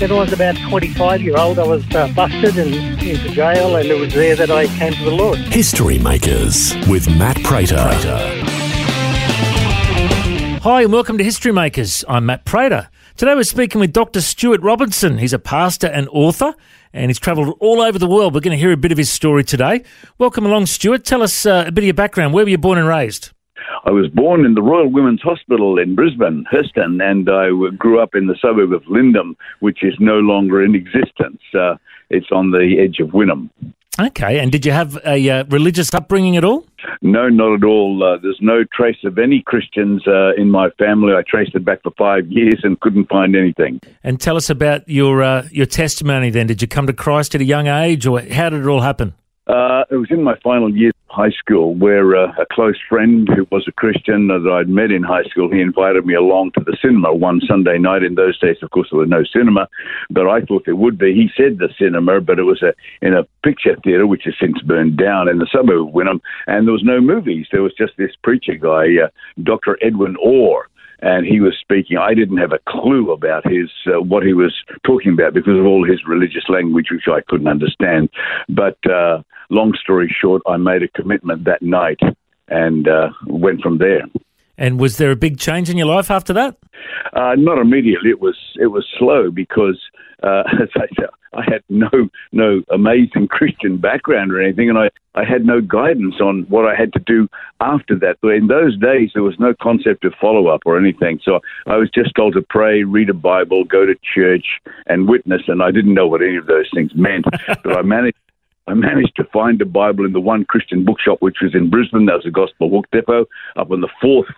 [0.00, 3.88] When I was about 25 year old, I was uh, busted and into jail, and
[3.88, 5.38] it was there that I came to the Lord.
[5.38, 7.76] History Makers with Matt Prater.
[10.62, 12.04] Hi, and welcome to History Makers.
[12.08, 12.88] I'm Matt Prater.
[13.16, 14.20] Today we're speaking with Dr.
[14.20, 15.18] Stuart Robinson.
[15.18, 16.54] He's a pastor and author,
[16.92, 18.34] and he's travelled all over the world.
[18.34, 19.84] We're going to hear a bit of his story today.
[20.18, 21.04] Welcome along, Stuart.
[21.04, 22.34] Tell us uh, a bit of your background.
[22.34, 23.30] Where were you born and raised?
[23.86, 28.14] I was born in the Royal Women's Hospital in Brisbane, Herston, and I grew up
[28.14, 31.42] in the suburb of Lindum, which is no longer in existence.
[31.52, 31.76] Uh,
[32.08, 33.50] it's on the edge of Wynnum.
[34.00, 36.66] Okay, and did you have a uh, religious upbringing at all?
[37.02, 38.02] No, not at all.
[38.02, 41.12] Uh, there's no trace of any Christians uh, in my family.
[41.12, 43.80] I traced it back for five years and couldn't find anything.
[44.02, 46.30] And tell us about your uh, your testimony.
[46.30, 48.80] Then, did you come to Christ at a young age, or how did it all
[48.80, 49.14] happen?
[49.46, 53.46] Uh, it was in my final year high school where uh, a close friend who
[53.52, 56.76] was a Christian that I'd met in high school, he invited me along to the
[56.82, 58.02] cinema one Sunday night.
[58.02, 59.68] In those days, of course, there was no cinema,
[60.10, 61.14] but I thought there would be.
[61.14, 64.60] He said the cinema, but it was a, in a picture theatre, which has since
[64.62, 67.46] burned down in the suburb of Wynnum, and there was no movies.
[67.52, 69.08] There was just this preacher guy, uh,
[69.42, 69.78] Dr.
[69.80, 70.68] Edwin Orr
[71.00, 71.98] and he was speaking.
[71.98, 74.54] I didn't have a clue about his uh, what he was
[74.84, 78.08] talking about because of all his religious language, which I couldn't understand.
[78.48, 82.00] But uh, long story short, I made a commitment that night
[82.48, 84.02] and uh, went from there.
[84.56, 86.56] And was there a big change in your life after that?
[87.12, 88.10] Uh, not immediately.
[88.10, 89.80] It was it was slow because,
[90.24, 91.90] uh, as I said, I had no
[92.32, 96.74] no amazing Christian background or anything, and I, I had no guidance on what I
[96.74, 97.28] had to do
[97.60, 98.16] after that.
[98.22, 101.20] But in those days, there was no concept of follow up or anything.
[101.24, 105.42] So I was just told to pray, read a Bible, go to church, and witness.
[105.48, 108.18] And I didn't know what any of those things meant, but I managed.
[108.66, 112.06] I managed to find a Bible in the one Christian bookshop, which was in Brisbane.
[112.06, 113.26] That was a Gospel Book Depot
[113.56, 114.28] up on the fourth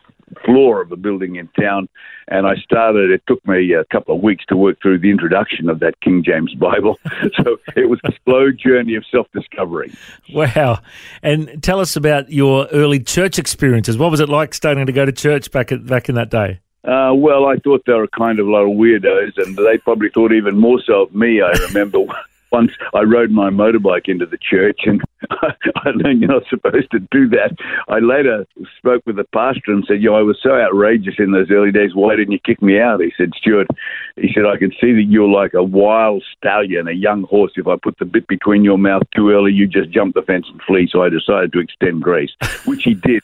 [0.44, 1.88] floor of a building in town.
[2.28, 5.69] And I started, it took me a couple of weeks to work through the introduction
[5.69, 6.98] of that King James Bible.
[7.37, 9.92] so it was a slow journey of self discovery.
[10.32, 10.81] Wow.
[11.22, 13.97] And tell us about your early church experiences.
[13.97, 16.60] What was it like starting to go to church back at, back in that day?
[16.84, 20.08] Uh, well, I thought they were kind of a lot of weirdos, and they probably
[20.08, 21.43] thought even more so of me.
[21.43, 21.98] I remember
[22.56, 27.00] once I rode my motorbike into the church, and I learned you're not supposed to
[27.11, 27.55] do that.
[27.89, 28.47] I later
[28.78, 31.94] spoke with the pastor and said, "Yo, I was so outrageous in those early days.
[31.94, 33.69] Why didn't you kick me out?" He said, "Stuart,"
[34.17, 37.53] he said, "I can see that you're like a wild stallion, a young horse.
[37.56, 40.47] If I put the bit between your mouth too early, you just jump the fence
[40.50, 42.33] and flee." So I decided to extend grace,
[42.65, 43.23] which he did.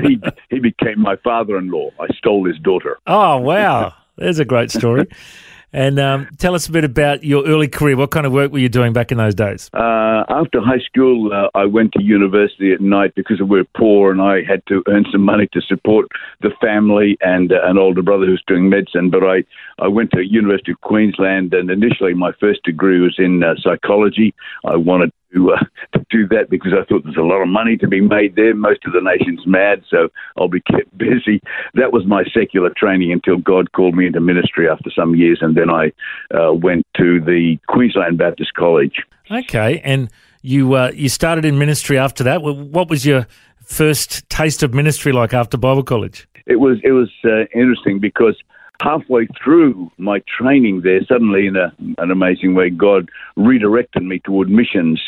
[0.00, 0.18] He
[0.48, 1.90] he became my father-in-law.
[2.00, 2.98] I stole his daughter.
[3.06, 3.92] Oh, wow.
[4.16, 5.06] There's a great story.
[5.72, 7.96] And um, tell us a bit about your early career.
[7.96, 9.70] What kind of work were you doing back in those days?
[9.72, 14.10] Uh, after high school, uh, I went to university at night because we were poor
[14.10, 16.08] and I had to earn some money to support
[16.42, 19.08] the family and uh, an older brother who's doing medicine.
[19.10, 19.44] But I,
[19.78, 24.34] I went to University of Queensland and initially my first degree was in uh, psychology.
[24.64, 27.88] I wanted to, uh, do that because I thought there's a lot of money to
[27.88, 28.54] be made there.
[28.54, 31.40] Most of the nation's mad, so I'll be kept busy.
[31.74, 35.56] That was my secular training until God called me into ministry after some years, and
[35.56, 35.92] then I
[36.36, 39.02] uh, went to the Queensland Baptist College.
[39.30, 40.10] Okay, and
[40.42, 42.42] you uh, you started in ministry after that.
[42.42, 43.26] What was your
[43.64, 46.28] first taste of ministry like after Bible college?
[46.46, 48.36] It was it was uh, interesting because
[48.82, 54.50] halfway through my training there, suddenly in a, an amazing way, God redirected me toward
[54.50, 55.00] missions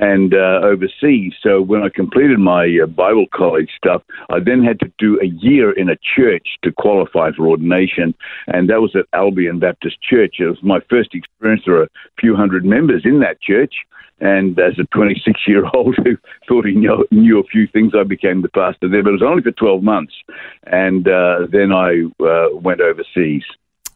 [0.00, 1.34] and uh, overseas.
[1.42, 5.26] So when I completed my uh, Bible college stuff, I then had to do a
[5.26, 8.14] year in a church to qualify for ordination,
[8.46, 10.36] and that was at Albion Baptist Church.
[10.38, 11.62] It was my first experience.
[11.66, 11.88] There were a
[12.18, 13.74] few hundred members in that church.
[14.22, 16.16] And as a 26 year old who
[16.46, 19.02] thought he knew, a few things, I became the pastor there.
[19.02, 20.12] But it was only for 12 months.
[20.64, 23.44] And uh, then I uh, went overseas.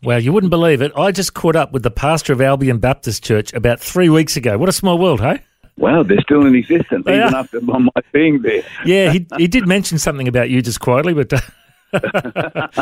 [0.03, 0.93] Well, you wouldn't believe it.
[0.97, 4.57] I just caught up with the pastor of Albion Baptist Church about three weeks ago.
[4.57, 5.43] What a small world, hey?
[5.77, 7.41] Wow, they're still in existence They even are.
[7.41, 8.63] after my being there.
[8.85, 11.33] Yeah, he he did mention something about you just quietly, but.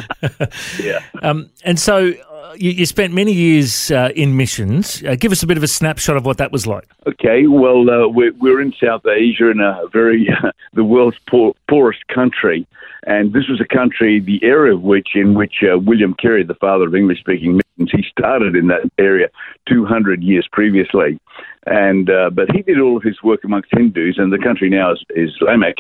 [0.83, 1.01] Yeah.
[1.23, 5.03] Um, and so uh, you, you spent many years uh, in missions.
[5.03, 6.89] Uh, give us a bit of a snapshot of what that was like.
[7.07, 10.29] Okay, well, uh, we're, we're in South Asia in a very,
[10.73, 12.67] the world's poor, poorest country.
[13.05, 16.55] And this was a country, the area of which, in which uh, William Carey, the
[16.55, 19.29] father of English speaking missions, he started in that area
[19.69, 21.19] 200 years previously.
[21.67, 24.93] And, uh, but he did all of his work amongst Hindus, and the country now
[24.93, 25.77] is Islamic.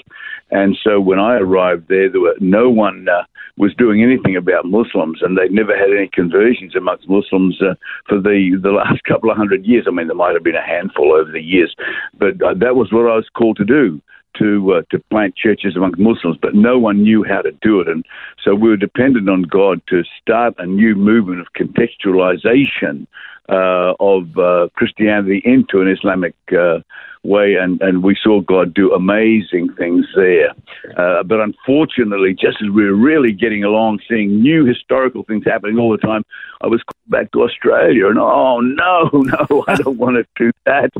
[0.51, 3.25] And so when I arrived there, there were no one uh,
[3.57, 7.75] was doing anything about Muslims, and they'd never had any conversions amongst Muslims uh,
[8.09, 9.87] for the the last couple of hundred years.
[9.89, 11.75] I mean, there might have been a handful over the years,
[12.19, 14.01] but uh, that was what I was called to do.
[14.39, 17.89] To uh, to plant churches amongst Muslims, but no one knew how to do it,
[17.89, 18.03] and
[18.43, 23.07] so we were dependent on God to start a new movement of contextualization
[23.49, 26.79] of uh, Christianity into an Islamic uh,
[27.25, 30.51] way, and, and we saw God do amazing things there.
[30.97, 35.79] Uh, but unfortunately, just as we were really getting along, seeing new historical things happening
[35.79, 36.25] all the time,
[36.61, 40.53] I was called back to Australia, and oh no, no, I don't want to do
[40.67, 40.91] that.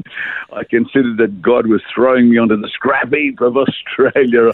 [0.53, 4.53] I considered that God was throwing me onto the scrap heap of Australia,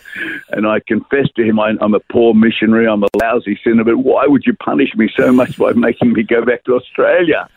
[0.51, 3.99] and I confessed to Him, I, I'm a poor missionary, I'm a lousy sinner, but
[3.99, 7.49] why would you punish me so much by making me go back to Australia?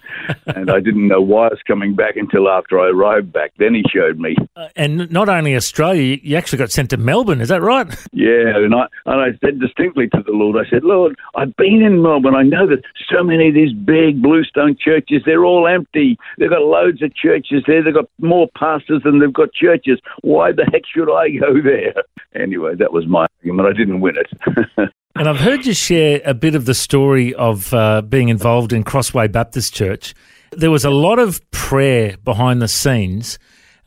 [0.48, 3.52] and I didn't know why I was coming back until after I arrived back.
[3.58, 4.36] Then he showed me.
[4.56, 7.42] Uh, and not only Australia, you- you actually got sent to Melbourne.
[7.42, 7.88] Is that right?
[8.14, 11.82] Yeah, and I and I said distinctly to the Lord, I said, Lord, I've been
[11.82, 12.36] in Melbourne.
[12.36, 16.18] I know that so many of these big bluestone churches, they're all empty.
[16.38, 17.84] They've got loads of churches there.
[17.84, 20.00] They've got more pastors than they've got churches.
[20.22, 21.94] Why the heck should I go there?
[22.36, 23.70] Anyway, that was my argument.
[23.70, 24.90] I didn't win it.
[25.14, 28.84] And I've heard you share a bit of the story of uh, being involved in
[28.86, 30.14] Crossway Baptist Church.
[30.54, 33.38] There was a lot of prayer behind the scenes.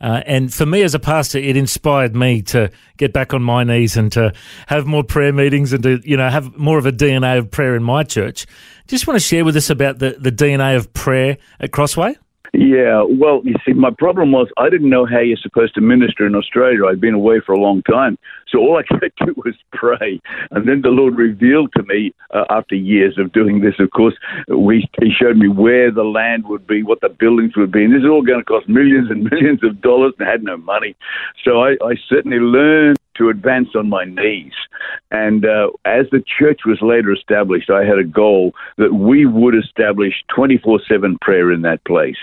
[0.01, 3.63] Uh, and for me as a pastor, it inspired me to get back on my
[3.63, 4.33] knees and to
[4.67, 7.75] have more prayer meetings and to, you know, have more of a DNA of prayer
[7.75, 8.45] in my church.
[8.87, 12.15] Just want to share with us about the, the DNA of prayer at Crossway?
[12.53, 16.25] Yeah, well, you see, my problem was I didn't know how you're supposed to minister
[16.25, 16.85] in Australia.
[16.85, 18.17] I'd been away for a long time.
[18.55, 20.21] So all I could do was pray.
[20.51, 24.15] And then the Lord revealed to me, uh, after years of doing this, of course,
[24.47, 27.83] we, He showed me where the land would be, what the buildings would be.
[27.83, 30.43] And this is all going to cost millions and millions of dollars, and I had
[30.43, 30.95] no money.
[31.43, 34.53] So I, I certainly learned to advance on my knees.
[35.11, 39.55] And uh, as the church was later established, I had a goal that we would
[39.55, 42.17] establish 24 7 prayer in that place.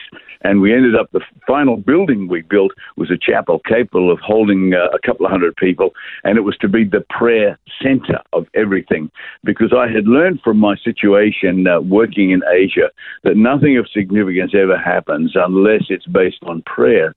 [0.44, 4.75] And we ended up, the final building we built was a chapel capable of holding
[4.75, 5.91] uh, a couple of hundred people.
[6.25, 9.11] And it was to be the prayer center of everything.
[9.45, 12.91] Because I had learned from my situation uh, working in Asia
[13.23, 17.15] that nothing of significance ever happens unless it's based on prayer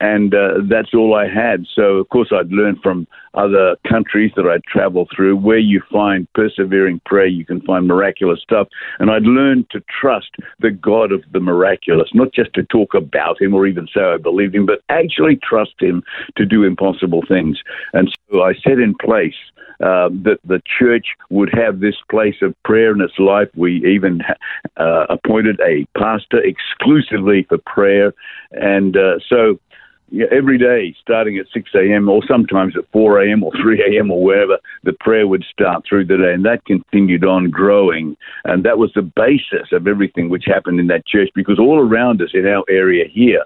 [0.00, 1.66] and uh, that's all I had.
[1.74, 6.26] So, of course, I'd learned from other countries that I'd traveled through where you find
[6.34, 8.68] persevering prayer, you can find miraculous stuff.
[8.98, 13.40] And I'd learned to trust the God of the miraculous, not just to talk about
[13.40, 16.02] Him or even say I believed Him, but actually trust Him
[16.36, 17.58] to do impossible things.
[17.92, 19.34] And so I set in place
[19.80, 23.48] uh, that the church would have this place of prayer in its life.
[23.54, 24.22] We even
[24.78, 28.14] uh, appointed a pastor exclusively for prayer.
[28.52, 29.58] And uh, so
[30.10, 32.08] yeah, every day, starting at 6 a.m.
[32.08, 33.42] or sometimes at 4 a.m.
[33.42, 34.10] or 3 a.m.
[34.10, 36.32] or wherever, the prayer would start through the day.
[36.32, 38.16] And that continued on growing.
[38.44, 42.22] And that was the basis of everything which happened in that church because all around
[42.22, 43.44] us in our area here,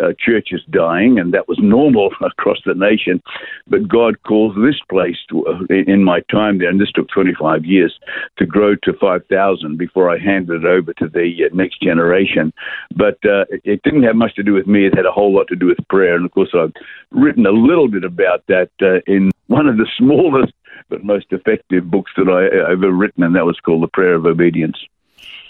[0.00, 3.22] uh, churches dying, and that was normal across the nation.
[3.66, 7.64] But God calls this place to, uh, in my time there, and this took 25
[7.64, 7.98] years
[8.38, 12.52] to grow to 5,000 before I handed it over to the uh, next generation.
[12.94, 14.86] But uh, it, it didn't have much to do with me.
[14.86, 16.16] It had a whole lot to do with prayer.
[16.16, 16.72] And of course, I've
[17.10, 20.52] written a little bit about that uh, in one of the smallest
[20.88, 24.14] but most effective books that I, I've ever written, and that was called The Prayer
[24.14, 24.76] of Obedience.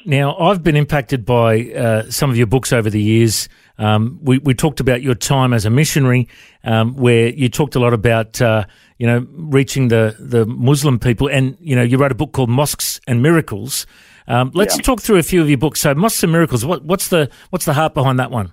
[0.04, 3.48] Now, I've been impacted by uh, some of your books over the years.
[3.78, 6.28] Um, we, we talked about your time as a missionary,
[6.64, 8.64] um, where you talked a lot about uh,
[8.98, 12.50] you know reaching the the Muslim people, and you know you wrote a book called
[12.50, 13.86] Mosques and Miracles.
[14.28, 14.82] Um, let's Yeah.
[14.82, 15.80] talk through a few of your books.
[15.80, 16.64] So, Mosques and Miracles.
[16.64, 18.52] What, what's the what's the heart behind that one?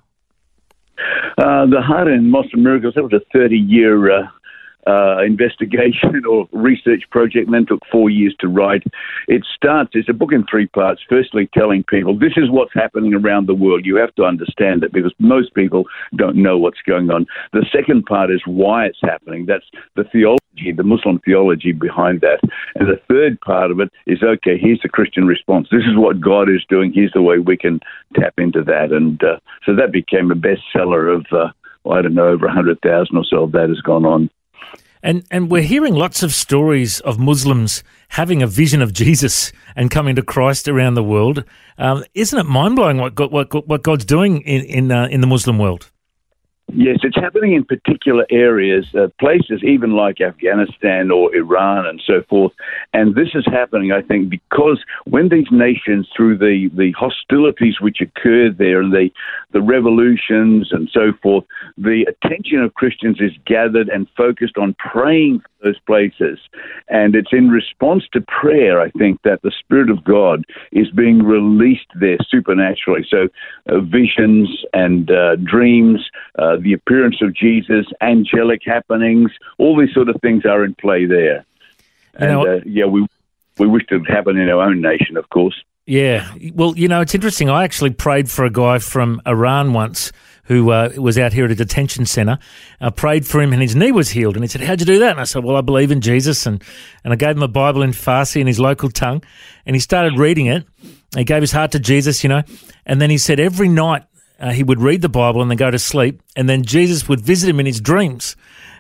[1.38, 3.98] Uh, the Heart in Mosques and Miracles, that was a 30 year
[4.90, 8.84] uh, investigation or research project, and then took four years to write.
[9.28, 11.02] It starts, it's a book in three parts.
[11.08, 13.86] Firstly, telling people this is what's happening around the world.
[13.86, 15.84] You have to understand it because most people
[16.16, 17.26] don't know what's going on.
[17.54, 19.46] The second part is why it's happening.
[19.46, 19.66] That's
[19.96, 22.40] the theology, the Muslim theology behind that.
[22.76, 25.68] And the third part of it is okay, here's the Christian response.
[25.72, 26.92] This is what God is doing.
[26.94, 27.80] Here's the way we can
[28.16, 28.92] tap into that.
[28.92, 31.26] And uh, so that became a bestseller of.
[31.32, 31.52] Uh,
[31.90, 34.30] I don't know, over 100,000 or so of that has gone on.
[35.02, 39.90] And and we're hearing lots of stories of Muslims having a vision of Jesus and
[39.90, 41.46] coming to Christ around the world.
[41.78, 45.28] Um, isn't it mind blowing what God, what God's doing in in, uh, in the
[45.28, 45.90] Muslim world?
[46.72, 52.22] Yes, it's happening in particular areas, uh, places even like Afghanistan or Iran and so
[52.30, 52.52] forth.
[52.94, 58.02] And this is happening, I think, because when these nations, through the, the hostilities which
[58.02, 59.10] occurred there and the,
[59.52, 61.44] the revolutions and so forth,
[61.78, 66.40] the attention of Christians is gathered and focused on praying those places.
[66.88, 71.24] And it's in response to prayer, I think, that the Spirit of God is being
[71.24, 73.06] released there supernaturally.
[73.10, 73.28] So
[73.68, 80.10] uh, visions and uh, dreams, uh, the appearance of Jesus, angelic happenings, all these sort
[80.10, 81.46] of things are in play there.
[82.20, 83.06] You know- and uh, yeah, we
[83.58, 85.64] we wish it would happen in our own nation, of course.
[85.86, 86.32] Yeah.
[86.54, 87.50] Well, you know, it's interesting.
[87.50, 90.12] I actually prayed for a guy from Iran once
[90.50, 92.40] who uh, was out here at a detention centre.
[92.82, 94.36] I prayed for him and his knee was healed.
[94.36, 95.12] And he said, How'd you do that?
[95.12, 96.46] And I said, Well, I believe in Jesus.
[96.48, 96.62] And,
[97.04, 99.24] and I gave him a Bible in Farsi in his local tongue.
[99.68, 100.66] And he started reading it.
[101.16, 102.42] He gave his heart to Jesus, you know.
[102.84, 104.04] And then he said every night
[104.40, 106.24] uh, he would read the Bible and then go to sleep.
[106.36, 108.36] And then Jesus would visit him in his dreams.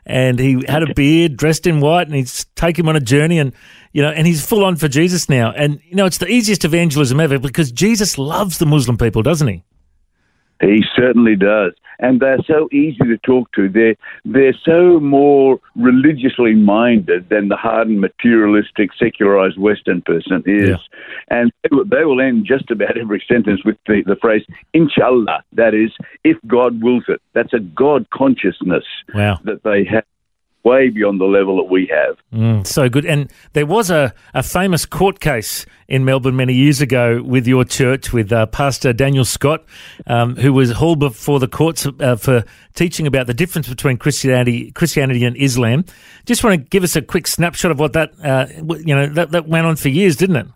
[0.07, 3.37] And he had a beard, dressed in white, and he'd take him on a journey.
[3.37, 3.53] And,
[3.93, 5.51] you know, and he's full on for Jesus now.
[5.51, 9.47] And, you know, it's the easiest evangelism ever because Jesus loves the Muslim people, doesn't
[9.47, 9.63] he?
[10.61, 11.73] He certainly does.
[12.01, 13.67] And they're so easy to talk to.
[13.67, 20.69] They're, they're so more religiously minded than the hardened, materialistic, secularized Western person is.
[20.69, 20.75] Yeah.
[21.29, 25.43] And they will, they will end just about every sentence with the, the phrase, inshallah.
[25.51, 25.91] That is,
[26.23, 27.21] if God wills it.
[27.33, 29.39] That's a God consciousness Wow.
[29.43, 30.05] that they have
[30.69, 32.17] way beyond the level that we have.
[32.33, 33.05] Mm, so good.
[33.05, 37.65] And there was a, a famous court case in Melbourne many years ago with your
[37.65, 39.65] church, with uh, Pastor Daniel Scott,
[40.07, 42.43] um, who was hauled before the courts uh, for
[42.75, 45.85] teaching about the difference between Christianity, Christianity and Islam.
[46.25, 48.45] Just want to give us a quick snapshot of what that, uh,
[48.85, 50.47] you know, that, that went on for years, didn't it?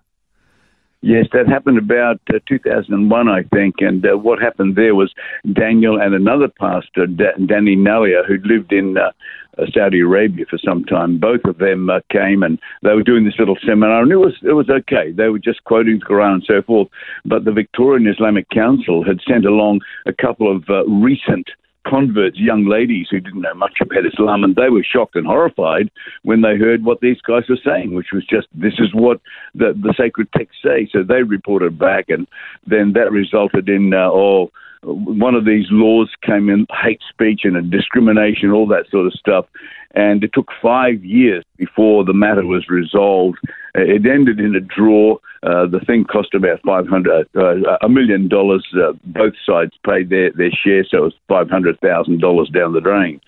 [1.05, 3.75] Yes, that happened about uh, 2001, I think.
[3.79, 5.13] And uh, what happened there was
[5.51, 9.11] Daniel and another pastor, da- Danny Nalliah, who lived in uh,
[9.57, 11.19] uh, Saudi Arabia for some time.
[11.19, 14.33] Both of them uh, came and they were doing this little seminar, and it was
[14.43, 15.11] it was okay.
[15.11, 16.87] They were just quoting the Quran and so forth.
[17.25, 21.49] But the Victorian Islamic Council had sent along a couple of uh, recent
[21.87, 25.89] converts, young ladies who didn't know much about Islam, and they were shocked and horrified
[26.23, 29.19] when they heard what these guys were saying, which was just this is what
[29.55, 30.87] the the sacred texts say.
[30.91, 32.27] So they reported back, and
[32.65, 34.51] then that resulted in uh, oh.
[34.85, 39.45] One of these laws came in hate speech and discrimination, all that sort of stuff.
[39.95, 43.37] And it took five years before the matter was resolved.
[43.77, 45.19] Uh, It ended in a draw.
[45.43, 48.65] Uh, the thing cost about five hundred, uh, a million dollars.
[48.73, 52.71] Uh, both sides paid their, their share, so it was five hundred thousand dollars down
[52.71, 53.19] the drain.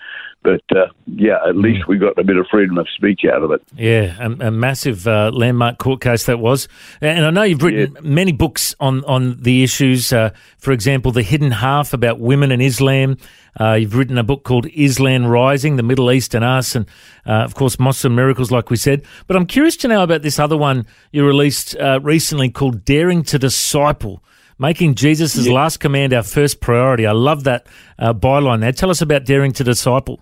[0.41, 3.49] But uh, yeah, at least we got a bit of freedom of speech out of
[3.51, 3.63] it.
[3.75, 6.67] Yeah, a, a massive uh, landmark court case that was.
[7.01, 10.13] And I know you've written many books on, on the issues.
[10.13, 10.29] Uh,
[10.59, 13.17] for example, The Hidden Half about women and Islam.
[13.59, 16.85] Uh, you've written a book called Islam Rising, The Middle East and Us, and
[17.25, 19.01] uh, of course, Muslim Miracles, like we said.
[19.27, 23.23] But I'm curious to know about this other one you released uh, recently called Daring
[23.23, 24.23] to Disciple.
[24.57, 27.05] Making Jesus' last command our first priority.
[27.05, 27.67] I love that
[27.99, 28.71] uh, byline there.
[28.71, 30.21] Tell us about Daring to Disciple.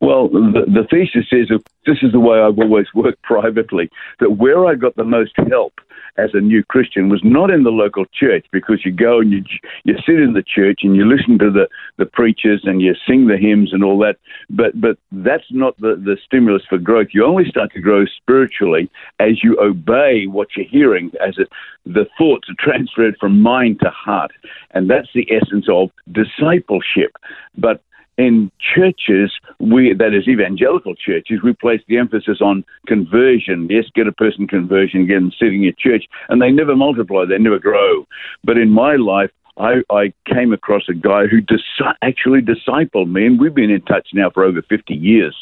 [0.00, 1.50] Well, the, the thesis is
[1.86, 5.74] this is the way I've always worked privately that where I got the most help
[6.16, 9.44] as a new Christian was not in the local church because you go and you
[9.84, 13.26] you sit in the church and you listen to the, the preachers and you sing
[13.26, 14.16] the hymns and all that,
[14.48, 17.08] but but that's not the, the stimulus for growth.
[17.12, 21.48] You only start to grow spiritually as you obey what you're hearing, as it,
[21.84, 24.32] the thoughts are transferred from mind to heart,
[24.72, 27.12] and that's the essence of discipleship.
[27.56, 27.82] But
[28.20, 33.68] in churches, we that is evangelical churches, we place the emphasis on conversion.
[33.70, 37.38] Yes, get a person conversion, get them sitting in church, and they never multiply, they
[37.38, 38.06] never grow.
[38.44, 41.60] But in my life, I, I came across a guy who dis-
[42.02, 45.36] actually discipled me, and we've been in touch now for over 50 years.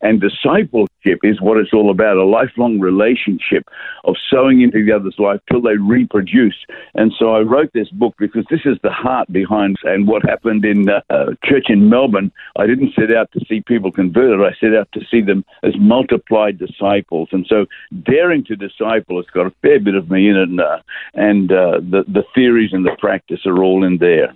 [0.00, 3.68] And discipleship is what it's all about a lifelong relationship
[4.04, 6.56] of sowing into the other's life till they reproduce.
[6.94, 10.64] And so I wrote this book because this is the heart behind and what happened
[10.64, 12.32] in uh, church in Melbourne.
[12.56, 15.74] I didn't set out to see people converted, I set out to see them as
[15.78, 17.28] multiplied disciples.
[17.30, 17.66] And so
[18.02, 20.78] daring to disciple has got a fair bit of me in it, and, uh,
[21.14, 24.34] and uh, the, the theories and the practice are all in there.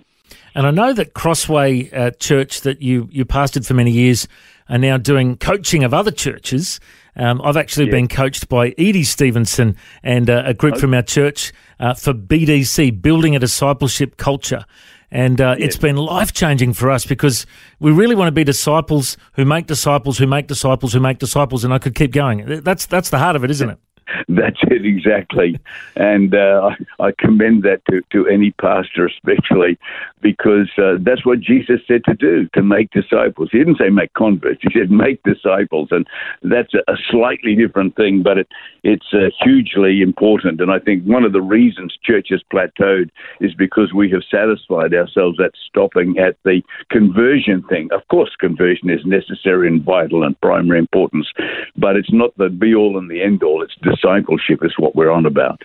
[0.55, 4.27] And I know that Crossway uh, Church that you, you pastored for many years
[4.69, 6.79] are now doing coaching of other churches.
[7.17, 11.53] Um, I've actually been coached by Edie Stevenson and uh, a group from our church
[11.79, 14.65] uh, for BDC, Building a Discipleship Culture.
[15.11, 17.45] And uh, it's been life changing for us because
[17.79, 21.63] we really want to be disciples who make disciples who make disciples who make disciples.
[21.63, 22.61] And I could keep going.
[22.63, 23.79] That's, that's the heart of it, isn't it?
[24.27, 25.59] That's it exactly,
[25.95, 29.77] and uh, I commend that to, to any pastor, especially
[30.21, 33.49] because uh, that's what Jesus said to do to make disciples.
[33.51, 36.07] He didn't say make converts; he said make disciples, and
[36.41, 38.47] that's a, slightly different thing, but it,
[38.83, 40.59] it's uh, hugely important.
[40.61, 43.09] And I think one of the reasons churches plateaued
[43.39, 47.89] is because we have satisfied ourselves at stopping at the conversion thing.
[47.91, 51.27] Of course, conversion is necessary and vital and primary importance,
[51.75, 53.61] but it's not the be all and the end all.
[53.61, 55.63] It's discipleship is what we're on about.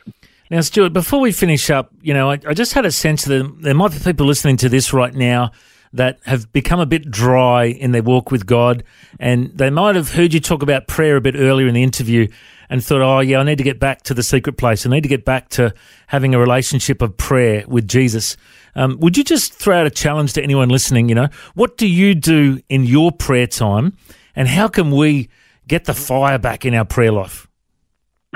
[0.51, 3.57] Now, Stuart, before we finish up, you know, I, I just had a sense that
[3.61, 5.53] there might be people listening to this right now
[5.93, 8.85] that have become a bit dry in their walk with God,
[9.19, 12.29] and they might have heard you talk about prayer a bit earlier in the interview
[12.69, 14.87] and thought, oh, yeah, I need to get back to the secret place.
[14.87, 15.75] I need to get back to
[16.07, 18.37] having a relationship of prayer with Jesus.
[18.77, 21.09] Um, would you just throw out a challenge to anyone listening?
[21.09, 23.97] You know, what do you do in your prayer time,
[24.37, 25.29] and how can we
[25.67, 27.49] get the fire back in our prayer life?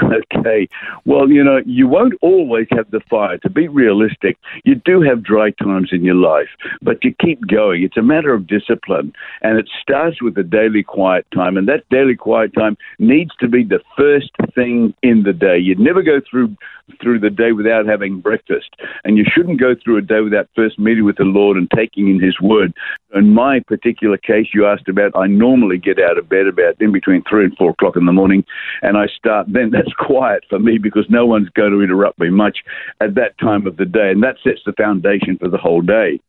[0.02, 0.68] Okay.
[1.04, 3.38] Well, you know, you won't always have the fire.
[3.38, 6.48] To be realistic, you do have dry times in your life,
[6.82, 7.84] but you keep going.
[7.84, 11.88] It's a matter of discipline, and it starts with a daily quiet time, and that
[11.90, 15.58] daily quiet time needs to be the first thing in the day.
[15.58, 16.56] You'd never go through
[17.00, 18.70] through the day without having breakfast,
[19.04, 22.08] and you shouldn't go through a day without first meeting with the Lord and taking
[22.08, 22.74] in His Word.
[23.14, 26.92] In my particular case, you asked about, I normally get out of bed about in
[26.92, 28.44] between three and four o'clock in the morning,
[28.82, 29.72] and I start then.
[29.84, 32.58] That's quiet for me because no one's going to interrupt me much
[33.00, 36.20] at that time of the day, and that sets the foundation for the whole day.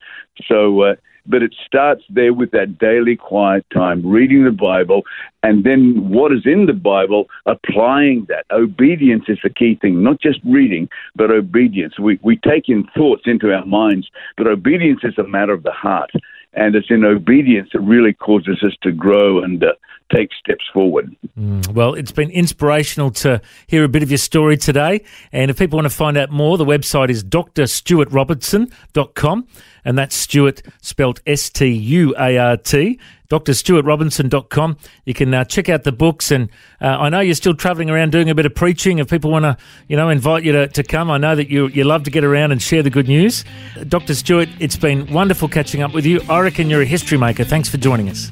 [0.47, 0.81] So.
[0.81, 0.95] Uh,
[1.27, 5.01] but it starts there with that daily quiet time, reading the Bible,
[5.41, 8.45] and then what is in the Bible, applying that.
[8.51, 11.97] Obedience is the key thing, not just reading, but obedience.
[11.97, 14.07] We, we take in thoughts into our minds,
[14.38, 16.12] but obedience is a matter of the heart.
[16.53, 19.74] And it's in obedience that really causes us to grow and uh,
[20.13, 21.15] take steps forward.
[21.38, 25.01] Mm, well, it's been inspirational to hear a bit of your story today.
[25.31, 29.48] And if people want to find out more, the website is drstuartrobertson.com.
[29.83, 34.77] And that's Stuart spelled S T U A R T, drstuartrobinson.com.
[35.05, 36.31] You can uh, check out the books.
[36.31, 36.50] And
[36.81, 39.00] uh, I know you're still traveling around doing a bit of preaching.
[39.00, 41.68] If people want to, you know, invite you to, to come, I know that you,
[41.68, 43.46] you love to get around and share the good news.
[43.87, 44.15] Dr.
[44.15, 46.22] Stuart, it's been wonderful catching up with you.
[46.29, 47.44] I reckon you're a history maker.
[47.44, 48.31] Thanks for joining us.